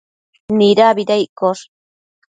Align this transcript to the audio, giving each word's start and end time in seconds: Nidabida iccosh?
Nidabida 0.59 1.15
iccosh? 1.25 1.63